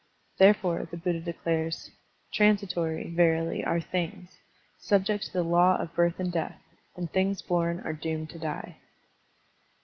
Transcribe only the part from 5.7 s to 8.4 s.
of birth and death; and things bom are doomed to